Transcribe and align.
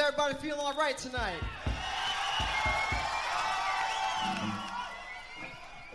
Everybody 0.00 0.34
feeling 0.34 0.60
all 0.60 0.74
right 0.74 0.96
tonight? 0.96 1.34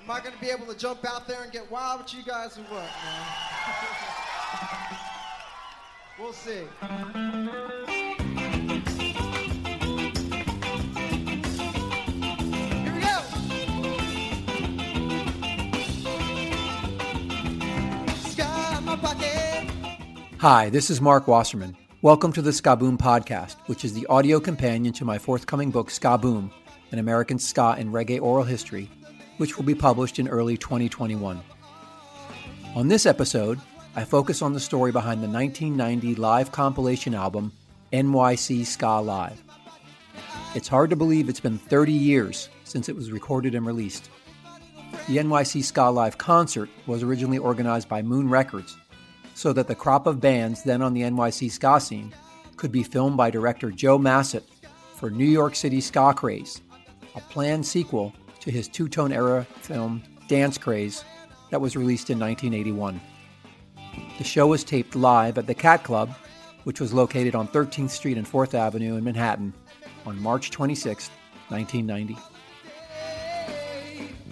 Am 0.04 0.12
I 0.12 0.20
going 0.20 0.36
to 0.36 0.42
be 0.42 0.50
able 0.50 0.66
to 0.66 0.78
jump 0.78 1.06
out 1.06 1.26
there 1.26 1.44
and 1.44 1.52
get 1.54 1.72
wild 1.72 2.02
with 2.02 2.14
you 2.14 2.22
guys 2.22 2.58
or 2.58 2.64
what, 2.64 2.82
man? 2.82 3.26
we'll 6.20 6.34
see. 6.34 6.64
Here 12.84 12.94
we 12.94 13.00
go. 13.00 13.22
Hi, 20.40 20.70
this 20.70 20.90
is 20.90 21.00
Mark 21.00 21.30
Wasserman. 21.30 21.78
Welcome 22.04 22.34
to 22.34 22.42
the 22.42 22.52
Ska 22.52 22.76
Boom 22.76 22.98
Podcast, 22.98 23.56
which 23.68 23.86
is 23.86 23.94
the 23.94 24.06
audio 24.08 24.38
companion 24.38 24.92
to 24.96 25.06
my 25.06 25.18
forthcoming 25.18 25.72
book, 25.72 25.90
Ska 25.90 26.18
Boom 26.18 26.52
An 26.92 27.00
American 27.00 27.40
Ska 27.40 27.76
and 27.78 27.94
Reggae 27.94 28.22
Oral 28.22 28.44
History, 28.44 28.92
which 29.38 29.56
will 29.56 29.64
be 29.64 29.74
published 29.74 30.20
in 30.20 30.28
early 30.28 30.58
2021. 30.58 31.42
On 32.76 32.88
this 32.90 33.06
episode, 33.06 33.58
I 33.96 34.04
focus 34.04 34.42
on 34.42 34.52
the 34.52 34.60
story 34.60 34.92
behind 34.92 35.24
the 35.24 35.30
1990 35.30 36.16
live 36.16 36.52
compilation 36.52 37.16
album, 37.16 37.54
NYC 37.94 38.66
Ska 38.66 39.00
Live. 39.00 39.42
It's 40.56 40.68
hard 40.68 40.90
to 40.90 40.98
believe 40.98 41.30
it's 41.30 41.40
been 41.40 41.58
30 41.58 41.94
years 41.94 42.50
since 42.66 42.90
it 42.90 42.98
was 42.98 43.14
recorded 43.14 43.56
and 43.56 43.66
released. 43.66 44.10
The 45.08 45.20
NYC 45.20 45.64
Ska 45.64 45.84
Live 45.84 46.18
concert 46.18 46.70
was 46.86 47.02
originally 47.02 47.38
organized 47.38 47.88
by 47.88 48.02
Moon 48.02 48.30
Records 48.30 48.76
so 49.34 49.54
that 49.54 49.68
the 49.68 49.76
crop 49.76 50.08
of 50.08 50.22
bands 50.22 50.64
then 50.64 50.82
on 50.82 50.94
the 50.94 51.02
NYC 51.02 51.52
ska 51.52 51.80
scene 51.80 52.14
could 52.56 52.72
be 52.72 52.84
filmed 52.84 53.18
by 53.18 53.30
director 53.30 53.72
Joe 53.72 53.98
Massot 53.98 54.44
for 54.96 55.10
New 55.10 55.26
York 55.26 55.56
City 55.56 55.82
Ska 55.82 56.14
Craze, 56.16 56.62
a 57.16 57.22
planned 57.22 57.66
sequel 57.66 58.14
to 58.40 58.52
his 58.52 58.68
two 58.68 58.88
tone 58.88 59.12
era 59.12 59.46
film 59.62 60.04
Dance 60.28 60.58
Craze 60.58 61.04
that 61.50 61.62
was 61.62 61.76
released 61.76 62.10
in 62.10 62.20
1981. 62.20 63.02
The 64.18 64.24
show 64.24 64.48
was 64.48 64.64
taped 64.64 64.96
live 64.96 65.38
at 65.38 65.48
the 65.48 65.54
Cat 65.54 65.84
Club, 65.84 66.10
which 66.64 66.80
was 66.80 66.94
located 66.94 67.36
on 67.36 67.48
13th 67.48 67.90
Street 67.90 68.18
and 68.18 68.26
4th 68.26 68.54
Avenue 68.54 68.96
in 68.96 69.04
Manhattan 69.04 69.54
on 70.06 70.22
March 70.22 70.52
26, 70.52 71.10
1990. 71.50 72.18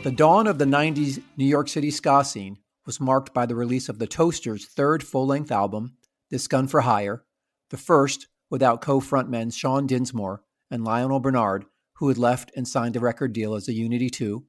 The 0.04 0.12
dawn 0.12 0.48
of 0.48 0.58
the 0.58 0.66
90s 0.66 1.22
New 1.38 1.46
York 1.46 1.68
City 1.68 1.92
ska 1.92 2.24
scene 2.24 2.58
was 2.92 3.00
marked 3.00 3.34
by 3.34 3.45
the 3.45 3.56
release 3.56 3.88
of 3.88 4.00
the 4.00 4.06
Toasters' 4.06 4.66
third 4.66 5.02
full 5.02 5.25
length 5.25 5.50
album, 5.50 5.95
This 6.30 6.45
Gun 6.50 6.67
for 6.67 6.81
Hire, 6.81 7.23
the 7.70 7.78
first 7.78 8.28
without 8.50 8.81
co 8.81 9.00
frontmen 9.00 9.53
Sean 9.53 9.88
Dinsmore 9.88 10.42
and 10.70 10.84
Lionel 10.84 11.22
Bernard, 11.22 11.64
who 12.00 12.09
had 12.09 12.17
left 12.17 12.52
and 12.53 12.67
signed 12.67 12.97
a 12.97 13.00
record 13.00 13.31
deal 13.31 13.56
as 13.56 13.69
a 13.69 13.73
Unity 13.73 14.09
2, 14.09 14.44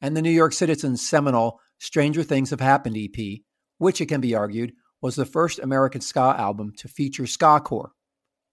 and 0.00 0.16
the 0.16 0.22
New 0.22 0.30
York 0.30 0.54
Citizens' 0.54 1.06
seminal 1.06 1.60
Stranger 1.78 2.22
Things 2.22 2.48
Have 2.48 2.60
Happened 2.62 2.96
EP, 2.96 3.40
which 3.76 4.00
it 4.00 4.06
can 4.06 4.22
be 4.22 4.34
argued 4.34 4.72
was 5.02 5.14
the 5.14 5.26
first 5.26 5.58
American 5.58 6.00
ska 6.00 6.34
album 6.38 6.72
to 6.78 6.88
feature 6.88 7.26
ska 7.26 7.60
core. 7.60 7.92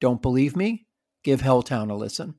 Don't 0.01 0.21
believe 0.21 0.57
me? 0.57 0.85
Give 1.23 1.41
Helltown 1.41 1.89
a 1.89 1.93
listen. 1.93 2.35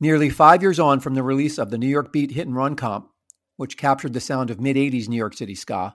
Nearly 0.00 0.28
five 0.28 0.60
years 0.60 0.78
on 0.78 1.00
from 1.00 1.14
the 1.14 1.22
release 1.22 1.56
of 1.56 1.70
the 1.70 1.78
New 1.78 1.88
York 1.88 2.12
Beat 2.12 2.32
Hit 2.32 2.46
and 2.46 2.54
Run 2.54 2.76
comp, 2.76 3.08
which 3.56 3.76
captured 3.76 4.12
the 4.12 4.20
sound 4.20 4.50
of 4.50 4.60
mid 4.60 4.76
80s 4.76 5.08
New 5.08 5.16
York 5.16 5.34
City 5.34 5.54
ska, 5.54 5.94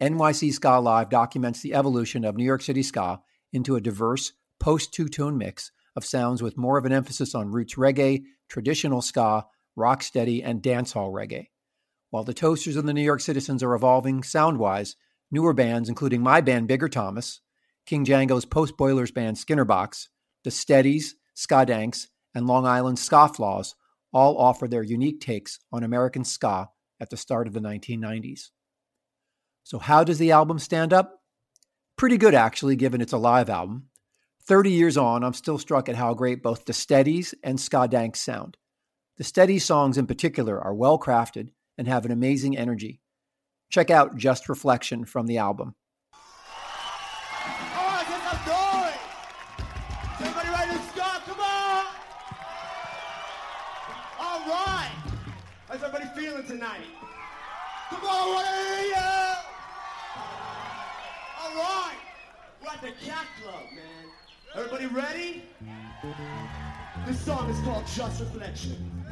NYC 0.00 0.52
Ska 0.52 0.78
Live 0.78 1.08
documents 1.08 1.60
the 1.60 1.74
evolution 1.74 2.24
of 2.24 2.36
New 2.36 2.44
York 2.44 2.62
City 2.62 2.82
ska 2.82 3.20
into 3.52 3.76
a 3.76 3.80
diverse, 3.80 4.32
post 4.60 4.92
two 4.92 5.08
tone 5.08 5.38
mix 5.38 5.72
of 5.96 6.04
sounds 6.04 6.42
with 6.42 6.58
more 6.58 6.76
of 6.76 6.84
an 6.84 6.92
emphasis 6.92 7.34
on 7.34 7.50
roots 7.50 7.76
reggae, 7.76 8.24
traditional 8.48 9.00
ska, 9.00 9.46
rocksteady, 9.78 10.42
and 10.44 10.62
dancehall 10.62 11.10
reggae. 11.12 11.48
While 12.10 12.24
the 12.24 12.34
Toasters 12.34 12.76
and 12.76 12.88
the 12.88 12.94
New 12.94 13.02
York 13.02 13.20
Citizens 13.20 13.62
are 13.62 13.74
evolving 13.74 14.22
sound 14.22 14.58
wise, 14.58 14.96
newer 15.30 15.54
bands, 15.54 15.88
including 15.88 16.22
my 16.22 16.40
band 16.40 16.68
Bigger 16.68 16.88
Thomas, 16.88 17.40
King 17.86 18.04
Django's 18.04 18.44
post 18.44 18.76
Boilers 18.76 19.10
band 19.10 19.36
Skinnerbox, 19.36 20.08
the 20.44 20.50
Steadys, 20.50 21.14
Ska 21.34 21.64
Danks, 21.64 22.08
and 22.34 22.46
Long 22.46 22.66
Island 22.66 22.98
Scofflaws 22.98 23.74
all 24.12 24.36
offer 24.38 24.68
their 24.68 24.82
unique 24.82 25.20
takes 25.20 25.58
on 25.72 25.82
American 25.82 26.24
ska 26.24 26.68
at 27.00 27.10
the 27.10 27.16
start 27.16 27.46
of 27.46 27.52
the 27.52 27.60
1990s. 27.60 28.50
So, 29.64 29.78
how 29.78 30.04
does 30.04 30.18
the 30.18 30.32
album 30.32 30.58
stand 30.58 30.92
up? 30.92 31.20
Pretty 31.96 32.18
good, 32.18 32.34
actually, 32.34 32.76
given 32.76 33.00
it's 33.00 33.12
a 33.12 33.18
live 33.18 33.48
album. 33.48 33.88
30 34.46 34.70
years 34.70 34.96
on, 34.96 35.24
I'm 35.24 35.32
still 35.32 35.58
struck 35.58 35.88
at 35.88 35.96
how 35.96 36.14
great 36.14 36.42
both 36.42 36.64
the 36.64 36.72
Steadys 36.72 37.34
and 37.42 37.58
Skadanks 37.58 38.16
sound. 38.16 38.56
The 39.16 39.24
Steady 39.24 39.58
songs 39.58 39.98
in 39.98 40.06
particular 40.06 40.60
are 40.60 40.74
well 40.74 40.98
crafted 40.98 41.48
and 41.76 41.88
have 41.88 42.04
an 42.04 42.12
amazing 42.12 42.56
energy. 42.56 43.00
Check 43.70 43.90
out 43.90 44.16
Just 44.16 44.48
Reflection 44.48 45.04
from 45.04 45.26
the 45.26 45.38
album. 45.38 45.74
Feeling 56.16 56.44
tonight? 56.46 56.80
Come 57.90 58.04
on, 58.04 58.44
you. 58.86 58.94
All 61.42 61.54
right. 61.54 61.98
We're 62.62 62.70
at 62.70 62.80
the 62.80 62.92
Cat 63.04 63.26
Club, 63.42 63.64
man. 63.74 64.06
Everybody 64.54 64.86
ready? 64.86 65.42
This 67.06 67.20
song 67.20 67.50
is 67.50 67.60
called 67.60 67.86
Just 67.94 68.20
Reflection. 68.20 69.04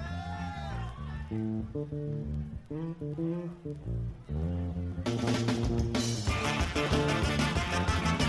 Mr. 6.75 8.24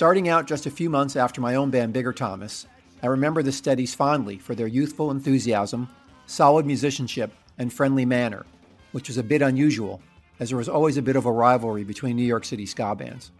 Starting 0.00 0.30
out 0.30 0.46
just 0.46 0.64
a 0.64 0.70
few 0.70 0.88
months 0.88 1.14
after 1.14 1.42
my 1.42 1.56
own 1.56 1.68
band, 1.68 1.92
Bigger 1.92 2.14
Thomas, 2.14 2.66
I 3.02 3.08
remember 3.08 3.42
the 3.42 3.50
Steadys 3.50 3.94
fondly 3.94 4.38
for 4.38 4.54
their 4.54 4.66
youthful 4.66 5.10
enthusiasm, 5.10 5.90
solid 6.24 6.64
musicianship, 6.64 7.30
and 7.58 7.70
friendly 7.70 8.06
manner, 8.06 8.46
which 8.92 9.08
was 9.08 9.18
a 9.18 9.22
bit 9.22 9.42
unusual, 9.42 10.00
as 10.38 10.48
there 10.48 10.56
was 10.56 10.70
always 10.70 10.96
a 10.96 11.02
bit 11.02 11.16
of 11.16 11.26
a 11.26 11.30
rivalry 11.30 11.84
between 11.84 12.16
New 12.16 12.24
York 12.24 12.46
City 12.46 12.64
ska 12.64 12.94
bands. 12.94 13.30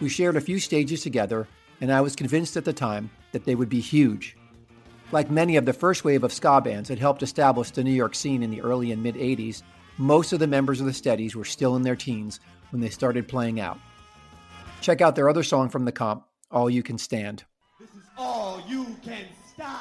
We 0.00 0.08
shared 0.08 0.36
a 0.36 0.40
few 0.40 0.60
stages 0.60 1.02
together, 1.02 1.48
and 1.80 1.92
I 1.92 2.02
was 2.02 2.14
convinced 2.14 2.56
at 2.56 2.64
the 2.64 2.72
time 2.72 3.10
that 3.32 3.44
they 3.44 3.56
would 3.56 3.68
be 3.68 3.80
huge. 3.80 4.36
Like 5.10 5.28
many 5.28 5.56
of 5.56 5.64
the 5.64 5.72
first 5.72 6.04
wave 6.04 6.22
of 6.22 6.32
ska 6.32 6.60
bands 6.60 6.88
that 6.88 7.00
helped 7.00 7.24
establish 7.24 7.72
the 7.72 7.82
New 7.82 7.90
York 7.90 8.14
scene 8.14 8.44
in 8.44 8.52
the 8.52 8.62
early 8.62 8.92
and 8.92 9.02
mid 9.02 9.16
80s, 9.16 9.64
most 9.98 10.32
of 10.32 10.38
the 10.38 10.46
members 10.46 10.78
of 10.78 10.86
the 10.86 10.92
Steadys 10.92 11.34
were 11.34 11.44
still 11.44 11.74
in 11.74 11.82
their 11.82 11.96
teens 11.96 12.38
when 12.70 12.80
they 12.80 12.90
started 12.90 13.26
playing 13.26 13.58
out. 13.58 13.80
Check 14.80 15.00
out 15.02 15.14
their 15.14 15.28
other 15.28 15.42
song 15.42 15.68
from 15.68 15.84
the 15.84 15.92
comp, 15.92 16.24
All 16.50 16.70
You 16.70 16.82
Can 16.82 16.96
Stand. 16.96 17.44
This 17.78 17.90
is 17.90 18.02
all 18.16 18.62
you 18.66 18.96
can 19.02 19.24
stand. 19.52 19.76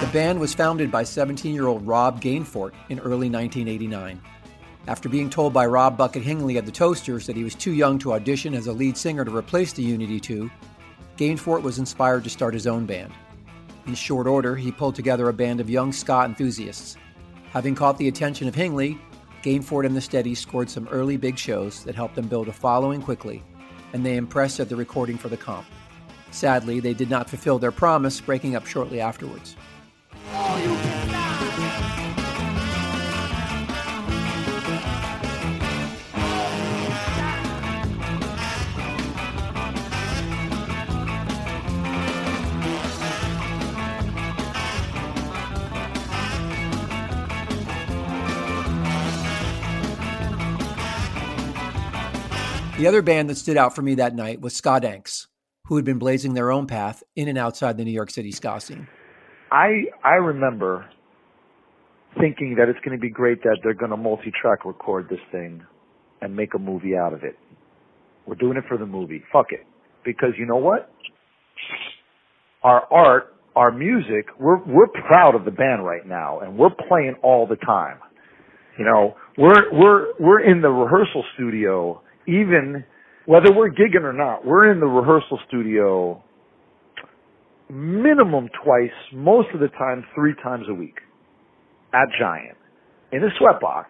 The 0.00 0.12
band 0.12 0.40
was 0.40 0.54
founded 0.54 0.90
by 0.90 1.04
17 1.04 1.54
year 1.54 1.68
old 1.68 1.86
Rob 1.86 2.20
Gainfort 2.20 2.72
in 2.88 2.98
early 2.98 3.30
1989. 3.30 4.20
After 4.86 5.08
being 5.08 5.30
told 5.30 5.52
by 5.52 5.66
Rob 5.66 5.96
Bucket 5.96 6.22
Hingley 6.22 6.58
of 6.58 6.66
the 6.66 6.72
Toasters 6.72 7.26
that 7.26 7.36
he 7.36 7.44
was 7.44 7.54
too 7.54 7.72
young 7.72 7.98
to 8.00 8.14
audition 8.14 8.54
as 8.54 8.66
a 8.66 8.72
lead 8.72 8.96
singer 8.96 9.24
to 9.24 9.36
replace 9.36 9.72
the 9.72 9.82
Unity 9.82 10.18
2, 10.18 10.50
Gainfort 11.16 11.62
was 11.62 11.78
inspired 11.78 12.24
to 12.24 12.30
start 12.30 12.54
his 12.54 12.66
own 12.66 12.86
band. 12.86 13.12
In 13.86 13.94
short 13.94 14.26
order, 14.26 14.56
he 14.56 14.72
pulled 14.72 14.94
together 14.94 15.28
a 15.28 15.32
band 15.32 15.60
of 15.60 15.70
young 15.70 15.92
ska 15.92 16.24
enthusiasts. 16.24 16.96
Having 17.50 17.74
caught 17.74 17.98
the 17.98 18.08
attention 18.08 18.48
of 18.48 18.54
Hingley, 18.54 18.98
Gainfort 19.42 19.86
and 19.86 19.96
the 19.96 20.00
Steadys 20.00 20.38
scored 20.38 20.70
some 20.70 20.88
early 20.88 21.16
big 21.16 21.38
shows 21.38 21.84
that 21.84 21.94
helped 21.94 22.14
them 22.14 22.28
build 22.28 22.48
a 22.48 22.52
following 22.52 23.02
quickly 23.02 23.42
and 23.92 24.04
they 24.04 24.16
impressed 24.16 24.60
at 24.60 24.68
the 24.68 24.76
recording 24.76 25.18
for 25.18 25.28
the 25.28 25.36
comp. 25.36 25.66
Sadly, 26.30 26.80
they 26.80 26.94
did 26.94 27.10
not 27.10 27.28
fulfill 27.28 27.58
their 27.58 27.72
promise, 27.72 28.20
breaking 28.20 28.54
up 28.54 28.66
shortly 28.66 29.00
afterwards. 29.00 29.56
The 52.80 52.86
other 52.86 53.02
band 53.02 53.28
that 53.28 53.36
stood 53.36 53.58
out 53.58 53.74
for 53.74 53.82
me 53.82 53.96
that 53.96 54.14
night 54.14 54.40
was 54.40 54.58
Skadanks, 54.58 55.26
who 55.66 55.76
had 55.76 55.84
been 55.84 55.98
blazing 55.98 56.32
their 56.32 56.50
own 56.50 56.66
path 56.66 57.02
in 57.14 57.28
and 57.28 57.36
outside 57.36 57.76
the 57.76 57.84
New 57.84 57.90
York 57.90 58.10
City 58.10 58.32
ska 58.32 58.58
scene. 58.58 58.88
I 59.52 59.84
I 60.02 60.14
remember 60.14 60.88
thinking 62.18 62.54
that 62.56 62.70
it's 62.70 62.78
going 62.82 62.96
to 62.96 63.00
be 63.00 63.10
great 63.10 63.42
that 63.42 63.58
they're 63.62 63.74
going 63.74 63.90
to 63.90 63.98
multi-track 63.98 64.64
record 64.64 65.10
this 65.10 65.20
thing 65.30 65.62
and 66.22 66.34
make 66.34 66.54
a 66.54 66.58
movie 66.58 66.96
out 66.96 67.12
of 67.12 67.22
it. 67.22 67.36
We're 68.24 68.36
doing 68.36 68.56
it 68.56 68.64
for 68.66 68.78
the 68.78 68.86
movie. 68.86 69.22
Fuck 69.30 69.48
it. 69.50 69.66
Because 70.02 70.30
you 70.38 70.46
know 70.46 70.56
what? 70.56 70.90
Our 72.62 72.90
art, 72.90 73.36
our 73.56 73.72
music, 73.72 74.28
we're 74.38 74.64
we're 74.64 74.88
proud 75.06 75.34
of 75.34 75.44
the 75.44 75.50
band 75.50 75.84
right 75.84 76.06
now 76.06 76.40
and 76.40 76.56
we're 76.56 76.74
playing 76.88 77.16
all 77.22 77.46
the 77.46 77.56
time. 77.56 77.98
You 78.78 78.86
know, 78.86 79.16
we're 79.36 79.70
we're 79.70 80.14
we're 80.18 80.40
in 80.40 80.62
the 80.62 80.70
rehearsal 80.70 81.24
studio 81.34 82.00
even 82.30 82.84
whether 83.26 83.52
we're 83.52 83.70
gigging 83.70 84.04
or 84.04 84.12
not, 84.12 84.46
we're 84.46 84.70
in 84.72 84.80
the 84.80 84.86
rehearsal 84.86 85.38
studio 85.48 86.22
minimum 87.68 88.48
twice, 88.64 88.90
most 89.12 89.48
of 89.54 89.60
the 89.60 89.68
time 89.68 90.04
three 90.14 90.34
times 90.42 90.64
a 90.68 90.74
week 90.74 90.96
at 91.92 92.08
Giant 92.18 92.56
in 93.12 93.22
a 93.22 93.28
sweatbox, 93.40 93.86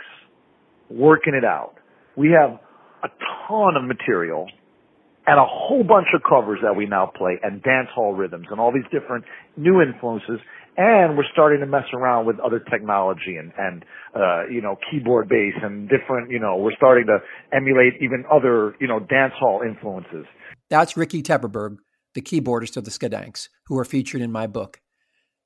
working 0.90 1.34
it 1.34 1.44
out. 1.44 1.74
We 2.16 2.30
have 2.38 2.58
a 3.02 3.08
ton 3.48 3.76
of 3.76 3.84
material 3.84 4.46
and 5.26 5.38
a 5.38 5.44
whole 5.46 5.84
bunch 5.84 6.08
of 6.14 6.22
covers 6.28 6.58
that 6.62 6.74
we 6.76 6.86
now 6.86 7.10
play 7.16 7.38
and 7.42 7.62
dance 7.62 7.88
hall 7.94 8.12
rhythms 8.12 8.46
and 8.50 8.60
all 8.60 8.72
these 8.72 8.88
different 8.90 9.24
new 9.56 9.80
influences 9.80 10.40
and 10.76 11.16
we're 11.16 11.24
starting 11.32 11.60
to 11.60 11.66
mess 11.66 11.84
around 11.92 12.26
with 12.26 12.38
other 12.40 12.58
technology 12.58 13.36
and 13.36 13.52
and 13.58 13.84
uh 14.14 14.46
you 14.50 14.60
know 14.60 14.76
keyboard 14.90 15.28
bass 15.28 15.54
and 15.62 15.88
different 15.88 16.30
you 16.30 16.38
know 16.38 16.56
we're 16.56 16.74
starting 16.76 17.06
to 17.06 17.18
emulate 17.52 17.94
even 18.00 18.24
other 18.30 18.74
you 18.80 18.86
know 18.86 19.00
dance 19.00 19.32
hall 19.38 19.62
influences. 19.66 20.26
That's 20.68 20.96
ricky 20.96 21.22
tepperberg 21.22 21.76
the 22.14 22.22
keyboardist 22.22 22.76
of 22.76 22.84
the 22.84 22.90
Skadanks 22.90 23.48
who 23.66 23.78
are 23.78 23.84
featured 23.84 24.20
in 24.20 24.32
my 24.32 24.46
book. 24.46 24.80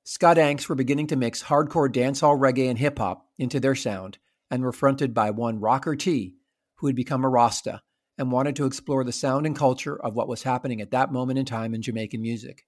Skadanks 0.06 0.68
were 0.68 0.74
beginning 0.74 1.06
to 1.08 1.16
mix 1.16 1.44
hardcore 1.44 1.92
dancehall 1.92 2.38
reggae 2.38 2.68
and 2.68 2.78
hip 2.78 2.98
hop 2.98 3.26
into 3.38 3.60
their 3.60 3.74
sound 3.74 4.18
and 4.50 4.62
were 4.62 4.72
fronted 4.72 5.14
by 5.14 5.30
one 5.30 5.60
rocker 5.60 5.96
t 5.96 6.36
who 6.76 6.86
had 6.86 6.96
become 6.96 7.24
a 7.24 7.28
rasta 7.28 7.82
and 8.18 8.30
wanted 8.30 8.54
to 8.56 8.66
explore 8.66 9.04
the 9.04 9.12
sound 9.12 9.46
and 9.46 9.56
culture 9.56 9.96
of 9.96 10.14
what 10.14 10.28
was 10.28 10.42
happening 10.42 10.80
at 10.80 10.90
that 10.90 11.12
moment 11.12 11.38
in 11.38 11.44
time 11.44 11.74
in 11.74 11.82
jamaican 11.82 12.20
music 12.20 12.64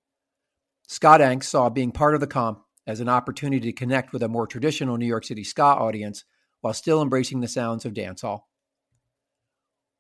Skadanks 0.89 1.45
saw 1.45 1.69
being 1.69 1.93
part 1.93 2.15
of 2.15 2.21
the 2.21 2.27
comp 2.27 2.63
as 2.87 3.01
an 3.01 3.09
opportunity 3.09 3.73
to 3.73 3.73
connect 3.73 4.13
with 4.13 4.23
a 4.23 4.29
more 4.29 4.47
traditional 4.47 4.97
New 4.97 5.07
York 5.07 5.25
City 5.25 5.43
ska 5.43 5.63
audience 5.63 6.25
while 6.61 6.75
still 6.75 7.03
embracing 7.03 7.41
the 7.41 7.49
sounds 7.49 7.85
of 7.85 7.95
dancehall. 7.95 8.43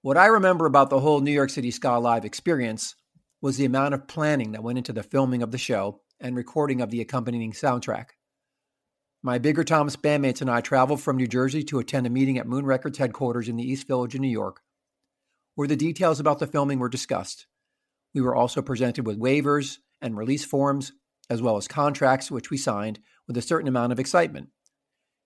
What 0.02 0.16
I 0.16 0.26
remember 0.26 0.66
about 0.66 0.90
the 0.90 1.00
whole 1.00 1.20
New 1.20 1.32
York 1.32 1.50
City 1.50 1.72
Ska 1.72 1.98
Live 1.98 2.24
experience 2.24 2.94
was 3.40 3.56
the 3.56 3.64
amount 3.64 3.94
of 3.94 4.06
planning 4.06 4.52
that 4.52 4.62
went 4.62 4.78
into 4.78 4.92
the 4.92 5.02
filming 5.02 5.42
of 5.42 5.50
the 5.50 5.58
show 5.58 6.00
and 6.20 6.36
recording 6.36 6.80
of 6.80 6.90
the 6.90 7.00
accompanying 7.00 7.52
soundtrack. 7.52 8.10
My 9.22 9.38
Bigger 9.38 9.64
Thomas 9.64 9.96
bandmates 9.96 10.40
and 10.40 10.48
I 10.48 10.60
traveled 10.60 11.00
from 11.00 11.16
New 11.16 11.26
Jersey 11.26 11.64
to 11.64 11.80
attend 11.80 12.06
a 12.06 12.10
meeting 12.10 12.38
at 12.38 12.46
Moon 12.46 12.64
Records 12.64 12.98
headquarters 12.98 13.48
in 13.48 13.56
the 13.56 13.68
East 13.68 13.88
Village 13.88 14.14
in 14.14 14.22
New 14.22 14.28
York, 14.28 14.60
where 15.56 15.66
the 15.66 15.74
details 15.74 16.20
about 16.20 16.38
the 16.38 16.46
filming 16.46 16.78
were 16.78 16.88
discussed. 16.88 17.46
We 18.14 18.20
were 18.20 18.36
also 18.36 18.62
presented 18.62 19.06
with 19.06 19.18
waivers, 19.18 19.78
and 20.00 20.16
release 20.16 20.44
forms, 20.44 20.93
as 21.28 21.43
well 21.43 21.56
as 21.56 21.69
contracts 21.69 22.31
which 22.31 22.50
we 22.50 22.56
signed 22.56 23.00
with 23.26 23.37
a 23.37 23.43
certain 23.43 23.69
amount 23.69 23.93
of 23.93 23.98
excitement. 23.98 24.48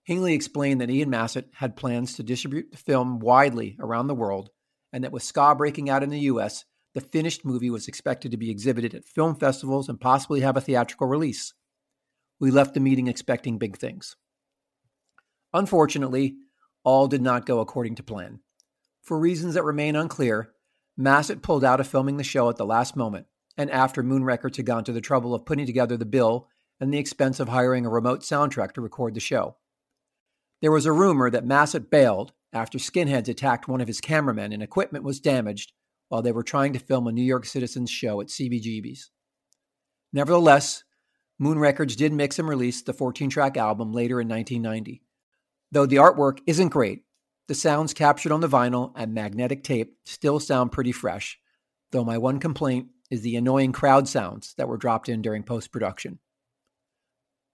Hingley 0.09 0.33
explained 0.33 0.81
that 0.81 0.89
Ian 0.89 1.09
Massot 1.09 1.49
had 1.55 1.75
plans 1.75 2.15
to 2.15 2.23
distribute 2.23 2.71
the 2.71 2.77
film 2.77 3.19
widely 3.19 3.77
around 3.79 4.07
the 4.07 4.15
world, 4.15 4.49
and 4.91 5.03
that 5.03 5.11
with 5.11 5.23
ska 5.23 5.53
breaking 5.55 5.89
out 5.89 6.03
in 6.03 6.09
the 6.09 6.21
US, 6.21 6.65
the 6.93 7.01
finished 7.01 7.45
movie 7.45 7.69
was 7.69 7.87
expected 7.87 8.31
to 8.31 8.37
be 8.37 8.49
exhibited 8.49 8.93
at 8.93 9.05
film 9.05 9.35
festivals 9.35 9.87
and 9.87 10.01
possibly 10.01 10.41
have 10.41 10.57
a 10.57 10.61
theatrical 10.61 11.07
release. 11.07 11.53
We 12.39 12.51
left 12.51 12.73
the 12.73 12.79
meeting 12.79 13.07
expecting 13.07 13.57
big 13.57 13.77
things. 13.77 14.15
Unfortunately, 15.53 16.35
all 16.83 17.07
did 17.07 17.21
not 17.21 17.45
go 17.45 17.59
according 17.59 17.95
to 17.95 18.03
plan. 18.03 18.39
For 19.03 19.19
reasons 19.19 19.53
that 19.53 19.63
remain 19.63 19.95
unclear, 19.95 20.51
Massot 20.97 21.41
pulled 21.41 21.63
out 21.63 21.79
of 21.79 21.87
filming 21.87 22.17
the 22.17 22.23
show 22.23 22.49
at 22.49 22.57
the 22.57 22.65
last 22.65 22.95
moment, 22.95 23.27
and 23.61 23.69
after 23.69 24.01
Moon 24.01 24.23
Records 24.23 24.57
had 24.57 24.65
gone 24.65 24.83
to 24.85 24.91
the 24.91 25.01
trouble 25.01 25.35
of 25.35 25.45
putting 25.45 25.67
together 25.67 25.95
the 25.95 26.05
bill 26.05 26.47
and 26.79 26.91
the 26.91 26.97
expense 26.97 27.39
of 27.39 27.47
hiring 27.47 27.85
a 27.85 27.89
remote 27.89 28.21
soundtrack 28.21 28.73
to 28.73 28.81
record 28.81 29.13
the 29.13 29.19
show. 29.19 29.55
There 30.61 30.71
was 30.71 30.87
a 30.87 30.91
rumor 30.91 31.29
that 31.29 31.45
Massot 31.45 31.91
bailed 31.91 32.33
after 32.51 32.79
skinheads 32.79 33.29
attacked 33.29 33.67
one 33.67 33.79
of 33.79 33.87
his 33.87 34.01
cameramen 34.01 34.51
and 34.51 34.63
equipment 34.63 35.03
was 35.03 35.19
damaged 35.19 35.73
while 36.09 36.23
they 36.23 36.31
were 36.31 36.43
trying 36.43 36.73
to 36.73 36.79
film 36.79 37.05
a 37.05 37.11
New 37.11 37.23
York 37.23 37.45
Citizens 37.45 37.91
show 37.91 38.19
at 38.19 38.27
CBGB's. 38.27 39.11
Nevertheless, 40.11 40.83
Moon 41.37 41.59
Records 41.59 41.95
did 41.95 42.13
mix 42.13 42.39
and 42.39 42.47
release 42.47 42.81
the 42.81 42.93
14 42.93 43.29
track 43.29 43.57
album 43.57 43.93
later 43.93 44.19
in 44.19 44.27
1990. 44.27 45.03
Though 45.71 45.85
the 45.85 45.97
artwork 45.97 46.39
isn't 46.47 46.69
great, 46.69 47.03
the 47.47 47.55
sounds 47.55 47.93
captured 47.93 48.31
on 48.31 48.41
the 48.41 48.49
vinyl 48.49 48.91
and 48.95 49.13
magnetic 49.13 49.63
tape 49.63 49.95
still 50.03 50.39
sound 50.39 50.71
pretty 50.71 50.91
fresh, 50.91 51.39
though 51.91 52.03
my 52.03 52.17
one 52.17 52.39
complaint 52.39 52.87
is 53.09 53.21
the 53.21 53.35
annoying 53.35 53.71
crowd 53.71 54.07
sounds 54.07 54.53
that 54.55 54.67
were 54.67 54.77
dropped 54.77 55.09
in 55.09 55.21
during 55.21 55.43
post 55.43 55.71
production. 55.71 56.19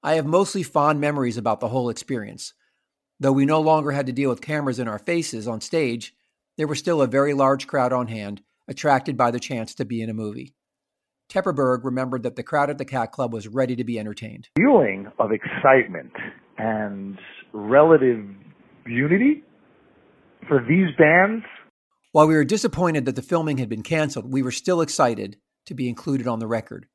I 0.03 0.13
have 0.13 0.25
mostly 0.25 0.63
fond 0.63 1.01
memories 1.01 1.37
about 1.37 1.59
the 1.59 1.67
whole 1.69 1.89
experience. 1.89 2.53
Though 3.19 3.31
we 3.31 3.45
no 3.45 3.59
longer 3.59 3.91
had 3.91 4.05
to 4.05 4.11
deal 4.11 4.29
with 4.29 4.41
cameras 4.41 4.79
in 4.79 4.87
our 4.87 4.99
faces 4.99 5.47
on 5.47 5.59
stage, 5.59 6.13
there 6.57 6.67
was 6.67 6.79
still 6.79 7.01
a 7.01 7.07
very 7.07 7.33
large 7.33 7.67
crowd 7.67 7.91
on 7.91 8.07
hand, 8.07 8.41
attracted 8.67 9.17
by 9.17 9.31
the 9.31 9.39
chance 9.39 9.73
to 9.75 9.85
be 9.85 10.01
in 10.01 10.09
a 10.09 10.13
movie. 10.13 10.53
Tepperberg 11.29 11.83
remembered 11.83 12.23
that 12.23 12.35
the 12.35 12.43
crowd 12.43 12.69
at 12.69 12.77
the 12.77 12.85
Cat 12.85 13.11
Club 13.11 13.33
was 13.33 13.47
ready 13.47 13.75
to 13.75 13.83
be 13.83 13.99
entertained. 13.99 14.47
Feeling 14.57 15.11
of 15.19 15.31
excitement 15.31 16.13
and 16.57 17.17
relative 17.53 18.23
unity 18.85 19.43
for 20.47 20.63
these 20.67 20.95
bands. 20.97 21.43
While 22.17 22.29
we 22.29 22.33
were 22.33 22.45
disappointed 22.45 23.05
that 23.05 23.15
the 23.15 23.21
filming 23.21 23.59
had 23.59 23.69
been 23.69 23.83
canceled, 23.83 24.33
we 24.33 24.41
were 24.41 24.49
still 24.49 24.81
excited 24.81 25.37
to 25.67 25.75
be 25.75 25.87
included 25.87 26.27
on 26.27 26.39
the 26.39 26.47
record. 26.47 26.87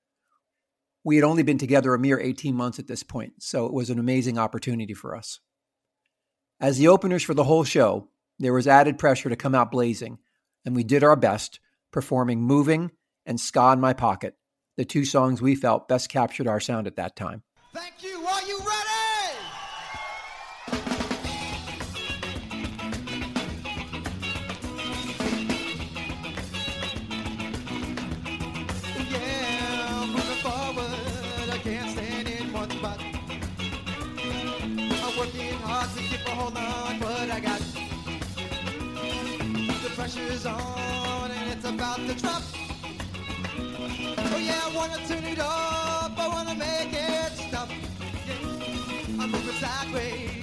We 1.04 1.14
had 1.14 1.24
only 1.24 1.44
been 1.44 1.58
together 1.58 1.94
a 1.94 1.98
mere 2.00 2.18
18 2.18 2.56
months 2.56 2.80
at 2.80 2.88
this 2.88 3.04
point, 3.04 3.34
so 3.38 3.64
it 3.64 3.72
was 3.72 3.88
an 3.88 4.00
amazing 4.00 4.36
opportunity 4.36 4.94
for 4.94 5.14
us. 5.14 5.38
As 6.58 6.76
the 6.76 6.88
openers 6.88 7.22
for 7.22 7.34
the 7.34 7.44
whole 7.44 7.62
show, 7.62 8.08
there 8.40 8.52
was 8.52 8.66
added 8.66 8.98
pressure 8.98 9.28
to 9.28 9.36
come 9.36 9.54
out 9.54 9.70
blazing, 9.70 10.18
and 10.64 10.74
we 10.74 10.82
did 10.82 11.04
our 11.04 11.14
best, 11.14 11.60
performing 11.92 12.42
Moving 12.42 12.90
and 13.24 13.38
Ska 13.40 13.74
in 13.74 13.80
My 13.80 13.92
Pocket, 13.92 14.34
the 14.76 14.84
two 14.84 15.04
songs 15.04 15.40
we 15.40 15.54
felt 15.54 15.86
best 15.86 16.08
captured 16.08 16.48
our 16.48 16.58
sound 16.58 16.88
at 16.88 16.96
that 16.96 17.14
time. 17.14 17.44
Thank 17.72 18.02
you. 18.02 18.12
Hold 36.42 36.56
on 36.56 36.99
what 37.00 37.30
I 37.30 37.40
got. 37.40 37.61
The 39.84 39.90
pressure's 39.94 40.44
on 40.44 41.30
and 41.30 41.52
it's 41.52 41.64
about 41.64 41.99
to 42.08 42.14
drop. 42.14 42.42
Oh 44.32 44.38
yeah, 44.38 44.61
I 44.66 44.72
wanna 44.75 44.99
turn 45.06 45.25
it 45.25 45.38
up, 45.38 46.18
I 46.25 46.28
wanna 46.34 46.54
make 46.54 46.92
it 46.92 47.32
stop. 47.46 47.68
I'm 49.20 49.30
moving 49.30 49.58
sideways 49.62 50.41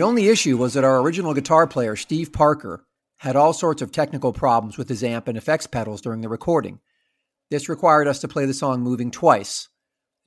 The 0.00 0.06
only 0.06 0.28
issue 0.28 0.56
was 0.56 0.72
that 0.72 0.82
our 0.82 0.98
original 1.02 1.34
guitar 1.34 1.66
player, 1.66 1.94
Steve 1.94 2.32
Parker, 2.32 2.86
had 3.18 3.36
all 3.36 3.52
sorts 3.52 3.82
of 3.82 3.92
technical 3.92 4.32
problems 4.32 4.78
with 4.78 4.88
his 4.88 5.04
amp 5.04 5.28
and 5.28 5.36
effects 5.36 5.66
pedals 5.66 6.00
during 6.00 6.22
the 6.22 6.28
recording. 6.30 6.80
This 7.50 7.68
required 7.68 8.08
us 8.08 8.18
to 8.20 8.26
play 8.26 8.46
the 8.46 8.54
song 8.54 8.80
moving 8.80 9.10
twice. 9.10 9.68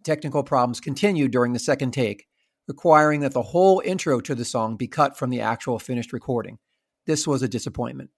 Technical 0.03 0.43
problems 0.43 0.79
continued 0.79 1.31
during 1.31 1.53
the 1.53 1.57
second 1.57 1.89
take, 1.89 2.27
requiring 2.67 3.21
that 3.21 3.33
the 3.33 3.41
whole 3.41 3.81
intro 3.83 4.19
to 4.19 4.35
the 4.35 4.45
song 4.45 4.77
be 4.77 4.87
cut 4.87 5.17
from 5.17 5.31
the 5.31 5.41
actual 5.41 5.79
finished 5.79 6.13
recording. 6.13 6.59
This 7.07 7.25
was 7.25 7.41
a 7.41 7.47
disappointment. 7.47 8.11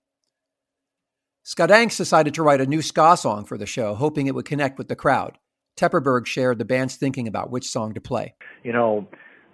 Skadanks 1.46 1.96
decided 1.96 2.34
to 2.34 2.44
write 2.44 2.60
a 2.60 2.66
new 2.66 2.82
ska 2.82 3.16
song 3.16 3.46
for 3.46 3.58
the 3.58 3.66
show, 3.66 3.96
hoping 3.96 4.28
it 4.28 4.36
would 4.36 4.44
connect 4.44 4.78
with 4.78 4.90
the 4.90 4.96
crowd. 4.98 5.38
Tepperberg 5.78 6.26
shared 6.26 6.58
the 6.58 6.66
band's 6.66 6.98
thinking 6.98 7.30
about 7.30 7.50
which 7.50 7.70
song 7.70 7.94
to 7.94 8.02
play. 8.02 8.36
you 8.62 8.74
know, 8.74 9.08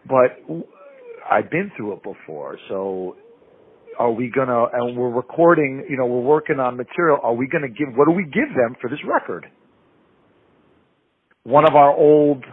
but 0.08 0.42
I've 1.32 1.50
been 1.50 1.72
through 1.78 1.94
it 1.94 2.04
before, 2.04 2.58
so 2.68 3.16
are 3.98 4.12
we 4.12 4.30
gonna, 4.30 4.66
and 4.74 4.98
we're 4.98 5.10
recording, 5.10 5.86
you 5.90 5.98
know, 5.98 6.06
we're 6.06 6.22
working 6.22 6.60
on 6.60 6.76
material, 6.76 7.20
are 7.24 7.34
we 7.34 7.48
gonna 7.48 7.70
give, 7.70 7.88
what 7.96 8.06
do 8.08 8.12
we 8.12 8.24
give 8.24 8.50
them 8.56 8.76
for 8.82 8.90
this 8.90 9.00
record? 9.08 9.46
One 11.44 11.66
of 11.68 11.76
our 11.76 11.96
old 11.96 12.44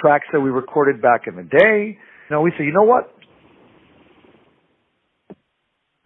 tracks 0.00 0.26
that 0.32 0.40
we 0.40 0.50
recorded 0.50 1.00
back 1.00 1.22
in 1.26 1.36
the 1.36 1.44
day, 1.44 1.98
no, 2.30 2.40
we 2.40 2.50
say, 2.58 2.64
you 2.64 2.72
know 2.72 2.82
what? 2.82 3.14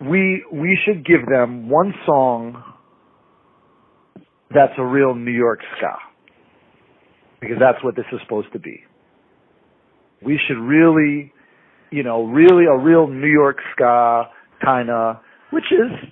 We, 0.00 0.45
we 0.53 0.79
should 0.85 1.07
give 1.07 1.26
them 1.26 1.71
one 1.71 1.95
song 2.05 2.62
that's 4.50 4.73
a 4.79 4.85
real 4.85 5.15
New 5.15 5.33
York 5.33 5.61
ska. 5.76 5.95
Because 7.41 7.57
that's 7.59 7.83
what 7.83 7.97
this 7.97 8.05
is 8.12 8.21
supposed 8.25 8.53
to 8.53 8.59
be 8.59 8.83
we 10.23 10.38
should 10.47 10.59
really, 10.59 11.33
you 11.90 12.02
know, 12.02 12.25
really 12.25 12.64
a 12.64 12.76
real 12.76 13.07
New 13.09 13.28
York 13.31 13.59
ska 13.73 14.25
kind 14.64 14.90
of, 14.90 15.16
which 15.50 15.71
is, 15.71 16.11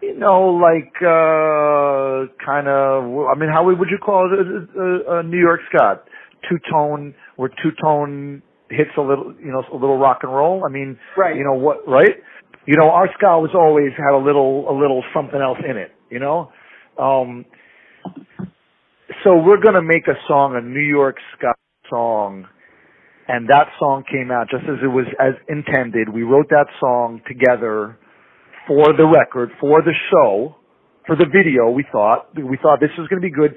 you 0.00 0.18
know, 0.18 0.48
like 0.48 0.94
uh 1.02 2.32
kind 2.44 2.68
of. 2.68 3.04
I 3.28 3.38
mean, 3.38 3.50
how 3.52 3.64
would 3.64 3.88
you 3.90 3.98
call 3.98 4.30
it? 4.32 4.38
A, 4.40 4.80
a, 4.80 5.20
a 5.20 5.22
New 5.22 5.38
York 5.38 5.60
ska, 5.68 6.00
two 6.48 6.58
tone, 6.70 7.14
where 7.36 7.48
two 7.48 7.70
tone 7.82 8.42
hits 8.70 8.90
a 8.96 9.00
little, 9.00 9.34
you 9.38 9.52
know, 9.52 9.62
a 9.72 9.76
little 9.76 9.98
rock 9.98 10.20
and 10.22 10.32
roll. 10.32 10.64
I 10.64 10.70
mean, 10.70 10.98
Right. 11.16 11.36
You 11.36 11.44
know 11.44 11.54
what? 11.54 11.86
Right? 11.86 12.16
You 12.66 12.76
know, 12.76 12.90
our 12.90 13.08
ska 13.18 13.38
was 13.38 13.50
always 13.54 13.90
had 13.96 14.14
a 14.14 14.22
little, 14.22 14.70
a 14.70 14.74
little 14.78 15.02
something 15.14 15.40
else 15.40 15.58
in 15.68 15.76
it. 15.76 15.90
You 16.10 16.20
know. 16.20 16.52
Um, 16.98 17.44
so 19.24 19.36
we're 19.36 19.60
gonna 19.60 19.82
make 19.82 20.06
a 20.08 20.16
song, 20.26 20.56
a 20.56 20.60
New 20.60 20.80
York 20.80 21.16
ska 21.36 21.54
song 21.90 22.46
and 23.28 23.48
that 23.48 23.68
song 23.78 24.04
came 24.10 24.30
out 24.30 24.48
just 24.50 24.64
as 24.64 24.82
it 24.82 24.90
was 24.90 25.06
as 25.20 25.34
intended. 25.48 26.08
We 26.08 26.22
wrote 26.22 26.48
that 26.50 26.66
song 26.80 27.20
together 27.26 27.98
for 28.66 28.92
the 28.96 29.06
record, 29.06 29.50
for 29.60 29.82
the 29.82 29.94
show, 30.10 30.56
for 31.06 31.16
the 31.16 31.26
video. 31.26 31.70
We 31.70 31.84
thought 31.90 32.34
we 32.34 32.58
thought 32.60 32.80
this 32.80 32.94
was 32.98 33.08
going 33.08 33.22
to 33.22 33.26
be 33.26 33.34
good, 33.34 33.54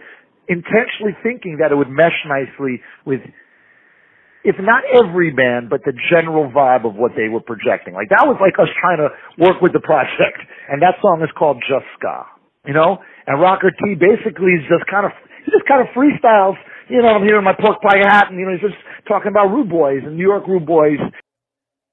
intentionally 0.47 1.17
thinking 1.23 1.57
that 1.61 1.71
it 1.71 1.75
would 1.75 1.89
mesh 1.89 2.17
nicely 2.29 2.81
with, 3.05 3.21
if 4.43 4.55
not 4.59 4.85
every 4.93 5.31
band, 5.33 5.69
but 5.69 5.81
the 5.85 5.93
general 6.09 6.49
vibe 6.49 6.85
of 6.85 6.95
what 6.95 7.13
they 7.17 7.29
were 7.29 7.41
projecting. 7.41 7.93
Like 7.93 8.09
that 8.09 8.25
was 8.25 8.37
like 8.41 8.57
us 8.61 8.69
trying 8.81 9.01
to 9.01 9.09
work 9.41 9.61
with 9.61 9.73
the 9.73 9.81
project, 9.81 10.41
and 10.69 10.81
that 10.81 11.01
song 11.01 11.21
is 11.21 11.29
called 11.37 11.57
Just 11.65 11.85
Ska. 11.97 12.25
You 12.65 12.73
know, 12.73 12.97
and 13.27 13.41
Rocker 13.41 13.69
T 13.69 13.93
basically 13.93 14.57
is 14.57 14.65
just 14.69 14.89
kind 14.89 15.05
of 15.05 15.13
he 15.45 15.53
just 15.53 15.65
kind 15.69 15.85
of 15.85 15.93
freestyles. 15.93 16.57
You 16.89 17.01
know, 17.01 17.07
I'm 17.07 17.23
here 17.23 17.37
in 17.37 17.43
my 17.43 17.53
pork 17.59 17.81
pie 17.81 17.97
hat, 17.97 18.27
and 18.29 18.39
you 18.39 18.45
know, 18.45 18.51
he's 18.51 18.61
just 18.61 18.75
talking 19.07 19.29
about 19.29 19.47
Rude 19.47 19.69
Boys 19.69 20.01
and 20.05 20.15
New 20.15 20.23
York 20.23 20.47
Rude 20.47 20.65
Boys. 20.65 20.99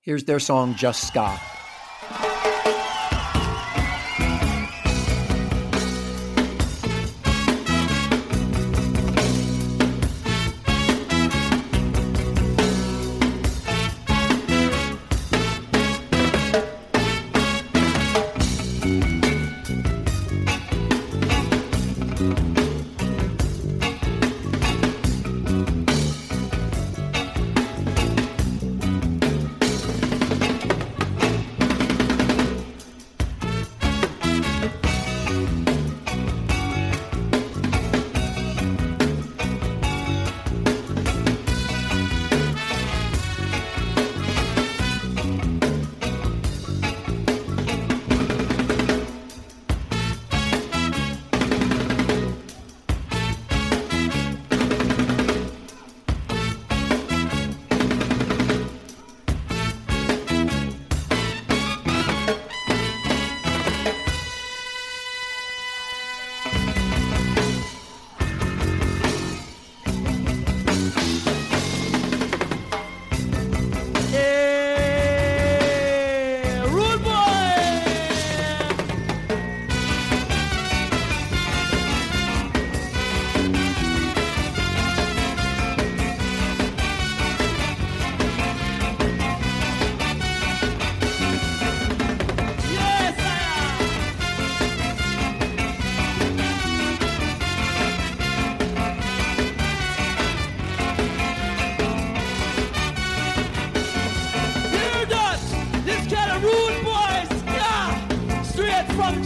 Here's 0.03 0.25
their 0.25 0.41
song, 0.41 0.75
Just 0.75 1.07
Ska. 1.07 1.41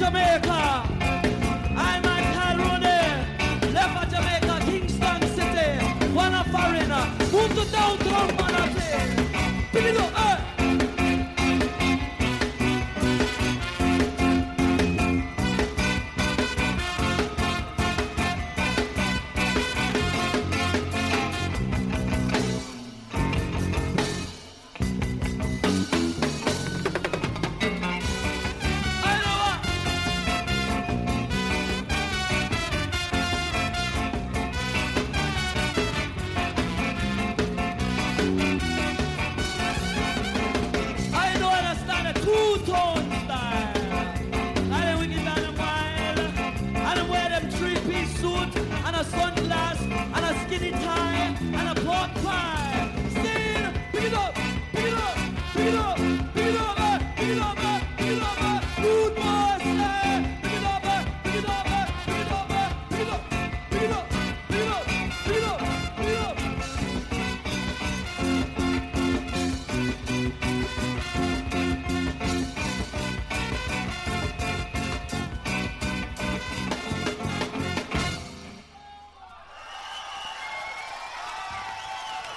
Jamaica. 0.06 0.55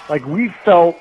Like 0.10 0.26
we 0.26 0.52
felt, 0.66 0.96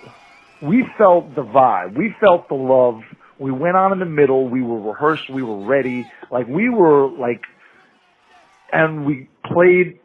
we 0.63 0.85
felt 0.99 1.35
the 1.35 1.43
vibe. 1.43 1.97
We 1.97 2.15
felt 2.21 2.49
the 2.49 2.55
love. 2.55 3.01
We 3.39 3.51
went 3.51 3.77
on 3.77 3.93
in 3.93 4.01
the 4.01 4.05
middle. 4.05 4.49
We 4.49 4.63
were 4.63 4.81
rehearsed. 4.81 5.31
We 5.31 5.43
were 5.43 5.65
ready. 5.65 6.07
Like 6.31 6.47
we 6.47 6.69
were 6.69 7.09
like, 7.09 7.43
and 8.73 9.07
we 9.07 9.31
played 9.47 10.01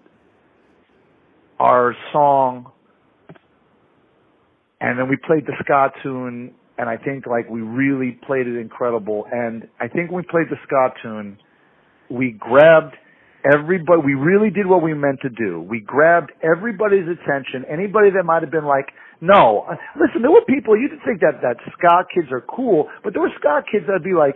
our 1.60 1.96
song, 2.14 2.72
and 4.80 4.98
then 4.98 5.10
we 5.10 5.18
played 5.18 5.46
the 5.46 5.54
ska 5.60 5.92
tune. 6.02 6.54
And 6.78 6.89
I 6.89 6.98
think 6.98 7.28
like 7.28 7.50
we 7.50 7.62
really 7.62 8.18
played 8.26 8.48
it 8.48 8.58
incredible. 8.58 9.26
And 9.32 9.68
I 9.80 9.88
think 9.88 10.12
when 10.12 10.24
we 10.24 10.28
played 10.30 10.48
the 10.50 10.58
ska 10.66 10.94
tune, 11.02 11.38
we 12.10 12.32
grabbed 12.32 12.96
everybody 13.45 14.01
we 14.03 14.13
really 14.15 14.49
did 14.49 14.65
what 14.65 14.82
we 14.82 14.93
meant 14.93 15.19
to 15.21 15.29
do. 15.29 15.62
We 15.62 15.79
grabbed 15.79 16.32
everybody's 16.43 17.08
attention. 17.08 17.65
Anybody 17.71 18.10
that 18.12 18.23
might 18.23 18.41
have 18.41 18.51
been 18.51 18.65
like 18.65 18.89
no 19.23 19.65
Uh, 19.69 19.75
listen 19.95 20.21
there 20.21 20.32
were 20.32 20.43
people 20.45 20.75
you 20.75 20.89
didn't 20.89 21.03
think 21.06 21.21
that 21.21 21.39
that 21.41 21.56
ska 21.71 22.03
kids 22.13 22.27
are 22.32 22.43
cool 22.43 22.89
but 23.03 23.13
there 23.13 23.21
were 23.21 23.32
ska 23.39 23.63
kids 23.71 23.86
that'd 23.88 24.03
be 24.03 24.13
like 24.13 24.36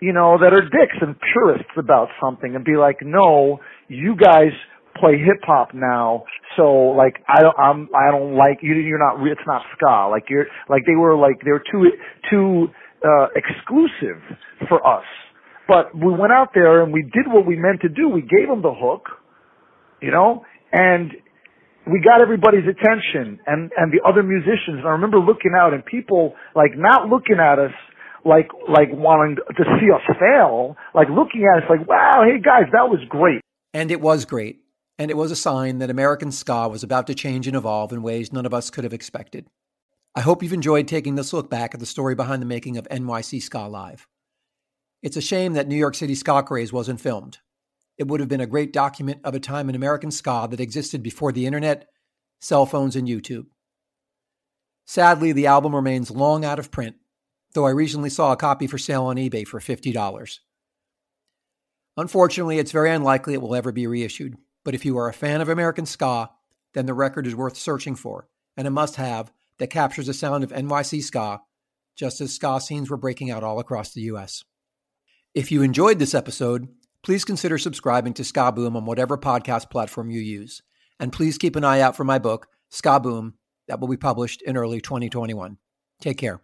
you 0.00 0.12
know 0.12 0.38
that 0.38 0.54
are 0.54 0.62
dicks 0.62 0.96
and 1.00 1.16
purists 1.32 1.74
about 1.76 2.08
something 2.22 2.54
and 2.54 2.64
be 2.64 2.76
like 2.76 2.98
no 3.02 3.58
you 3.88 4.14
guys 4.16 4.54
play 4.94 5.18
hip 5.18 5.42
hop 5.42 5.74
now 5.74 6.22
so 6.56 6.94
like 6.94 7.18
i 7.28 7.42
don't 7.42 7.58
i'm 7.58 7.88
i 7.96 8.10
don't 8.12 8.36
like 8.36 8.58
you 8.62 8.74
you're 8.74 8.98
not 8.98 9.18
it's 9.26 9.46
not 9.46 9.62
ska. 9.74 10.08
Like 10.10 10.30
you're 10.30 10.46
like 10.68 10.82
they 10.86 10.94
were 10.94 11.16
like 11.16 11.42
they 11.44 11.50
were 11.50 11.64
too 11.70 11.90
too 12.30 12.68
uh 13.04 13.26
exclusive 13.34 14.22
for 14.68 14.86
us 14.86 15.06
but 15.72 15.96
we 15.96 16.12
went 16.12 16.32
out 16.32 16.50
there 16.52 16.82
and 16.82 16.92
we 16.92 17.00
did 17.00 17.24
what 17.32 17.46
we 17.46 17.56
meant 17.56 17.80
to 17.80 17.88
do. 17.88 18.06
We 18.06 18.20
gave 18.20 18.46
them 18.46 18.60
the 18.60 18.74
hook, 18.76 19.08
you 20.02 20.10
know, 20.10 20.44
and 20.70 21.10
we 21.86 21.98
got 22.04 22.20
everybody's 22.20 22.68
attention 22.68 23.40
and, 23.46 23.72
and 23.74 23.90
the 23.90 24.06
other 24.06 24.22
musicians. 24.22 24.84
And 24.84 24.86
I 24.86 24.90
remember 24.90 25.18
looking 25.18 25.52
out 25.58 25.72
and 25.72 25.82
people 25.82 26.34
like 26.54 26.72
not 26.76 27.08
looking 27.08 27.38
at 27.40 27.58
us 27.58 27.72
like, 28.22 28.50
like 28.68 28.88
wanting 28.92 29.36
to 29.36 29.64
see 29.80 29.88
us 29.90 30.16
fail, 30.20 30.76
like 30.94 31.08
looking 31.08 31.48
at 31.48 31.64
us 31.64 31.70
like, 31.70 31.88
wow, 31.88 32.22
hey 32.22 32.38
guys, 32.38 32.68
that 32.72 32.90
was 32.90 33.00
great. 33.08 33.40
And 33.72 33.90
it 33.90 34.02
was 34.02 34.26
great. 34.26 34.60
And 34.98 35.10
it 35.10 35.16
was 35.16 35.30
a 35.30 35.36
sign 35.36 35.78
that 35.78 35.88
American 35.88 36.32
ska 36.32 36.68
was 36.68 36.82
about 36.82 37.06
to 37.06 37.14
change 37.14 37.46
and 37.46 37.56
evolve 37.56 37.94
in 37.94 38.02
ways 38.02 38.30
none 38.30 38.44
of 38.44 38.52
us 38.52 38.68
could 38.68 38.84
have 38.84 38.92
expected. 38.92 39.46
I 40.14 40.20
hope 40.20 40.42
you've 40.42 40.52
enjoyed 40.52 40.86
taking 40.86 41.14
this 41.14 41.32
look 41.32 41.48
back 41.48 41.72
at 41.72 41.80
the 41.80 41.86
story 41.86 42.14
behind 42.14 42.42
the 42.42 42.46
making 42.46 42.76
of 42.76 42.86
NYC 42.90 43.40
Ska 43.40 43.60
Live. 43.60 44.06
It's 45.02 45.16
a 45.16 45.20
shame 45.20 45.54
that 45.54 45.66
New 45.66 45.76
York 45.76 45.96
City 45.96 46.14
ska 46.14 46.44
craze 46.44 46.72
wasn't 46.72 47.00
filmed. 47.00 47.38
It 47.98 48.06
would 48.06 48.20
have 48.20 48.28
been 48.28 48.40
a 48.40 48.46
great 48.46 48.72
document 48.72 49.20
of 49.24 49.34
a 49.34 49.40
time 49.40 49.68
in 49.68 49.74
American 49.74 50.12
ska 50.12 50.46
that 50.50 50.60
existed 50.60 51.02
before 51.02 51.32
the 51.32 51.44
internet, 51.44 51.88
cell 52.40 52.66
phones, 52.66 52.94
and 52.94 53.08
YouTube. 53.08 53.46
Sadly, 54.86 55.32
the 55.32 55.46
album 55.46 55.74
remains 55.74 56.10
long 56.10 56.44
out 56.44 56.58
of 56.58 56.70
print, 56.70 56.96
though 57.52 57.66
I 57.66 57.70
recently 57.70 58.10
saw 58.10 58.32
a 58.32 58.36
copy 58.36 58.66
for 58.66 58.78
sale 58.78 59.04
on 59.04 59.16
eBay 59.16 59.46
for 59.46 59.58
$50. 59.58 60.38
Unfortunately, 61.96 62.58
it's 62.58 62.72
very 62.72 62.90
unlikely 62.90 63.34
it 63.34 63.42
will 63.42 63.54
ever 63.54 63.72
be 63.72 63.86
reissued, 63.86 64.36
but 64.64 64.74
if 64.74 64.84
you 64.84 64.96
are 64.98 65.08
a 65.08 65.12
fan 65.12 65.40
of 65.40 65.48
American 65.48 65.84
ska, 65.84 66.30
then 66.74 66.86
the 66.86 66.94
record 66.94 67.26
is 67.26 67.36
worth 67.36 67.56
searching 67.56 67.96
for, 67.96 68.28
and 68.56 68.66
a 68.66 68.70
must 68.70 68.96
have 68.96 69.32
that 69.58 69.70
captures 69.70 70.06
the 70.06 70.14
sound 70.14 70.42
of 70.44 70.52
NYC 70.52 71.02
ska, 71.02 71.40
just 71.94 72.20
as 72.20 72.32
ska 72.32 72.60
scenes 72.60 72.88
were 72.88 72.96
breaking 72.96 73.30
out 73.30 73.44
all 73.44 73.58
across 73.58 73.92
the 73.92 74.02
US. 74.02 74.44
If 75.34 75.50
you 75.50 75.62
enjoyed 75.62 75.98
this 75.98 76.14
episode, 76.14 76.68
please 77.02 77.24
consider 77.24 77.56
subscribing 77.56 78.12
to 78.14 78.24
Ska 78.24 78.52
Boom 78.52 78.76
on 78.76 78.84
whatever 78.84 79.16
podcast 79.16 79.70
platform 79.70 80.10
you 80.10 80.20
use. 80.20 80.60
And 81.00 81.10
please 81.10 81.38
keep 81.38 81.56
an 81.56 81.64
eye 81.64 81.80
out 81.80 81.96
for 81.96 82.04
my 82.04 82.18
book, 82.18 82.48
Ska 82.70 83.00
Boom, 83.00 83.34
that 83.66 83.80
will 83.80 83.88
be 83.88 83.96
published 83.96 84.42
in 84.42 84.58
early 84.58 84.82
2021. 84.82 85.56
Take 86.02 86.18
care. 86.18 86.42